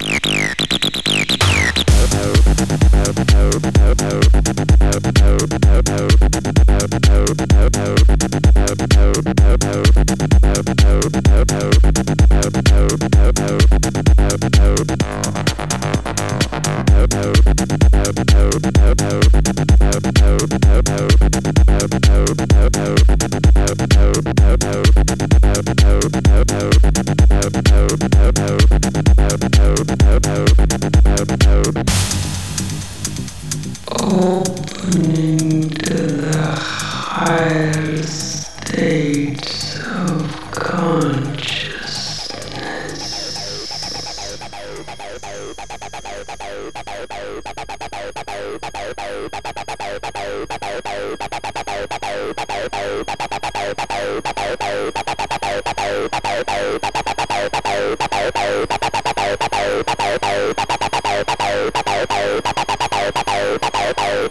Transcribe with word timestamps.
Yeah. 0.00 0.27
Thank 3.50 3.88
opening 33.90 35.70
to 35.70 35.94
the 35.94 36.56
higher 36.56 38.02
states 38.02 39.78
of 39.86 40.50
consciousness. 40.52 41.68
Bye. 63.94 64.28